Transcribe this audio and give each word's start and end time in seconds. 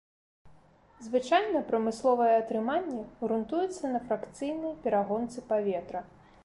Звычайна 1.07 1.61
прамысловае 1.67 2.31
атрыманне 2.41 3.03
грунтуецца 3.21 3.83
на 3.93 3.99
фракцыйнай 4.09 4.73
перагонцы 4.87 5.39
паветра. 5.55 6.01